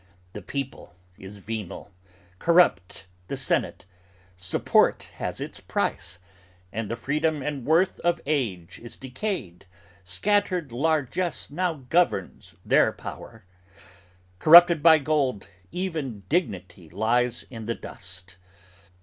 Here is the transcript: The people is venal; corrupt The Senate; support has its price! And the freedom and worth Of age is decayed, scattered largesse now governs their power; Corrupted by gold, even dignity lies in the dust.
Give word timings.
The 0.33 0.41
people 0.41 0.95
is 1.19 1.37
venal; 1.37 1.91
corrupt 2.39 3.05
The 3.27 3.37
Senate; 3.37 3.85
support 4.35 5.03
has 5.17 5.39
its 5.39 5.59
price! 5.59 6.17
And 6.73 6.89
the 6.89 6.95
freedom 6.95 7.43
and 7.43 7.67
worth 7.67 7.99
Of 7.99 8.19
age 8.25 8.79
is 8.79 8.97
decayed, 8.97 9.67
scattered 10.03 10.71
largesse 10.71 11.51
now 11.51 11.85
governs 11.91 12.55
their 12.65 12.91
power; 12.91 13.45
Corrupted 14.39 14.81
by 14.81 14.97
gold, 14.97 15.49
even 15.71 16.21
dignity 16.29 16.89
lies 16.89 17.43
in 17.51 17.67
the 17.67 17.75
dust. 17.75 18.37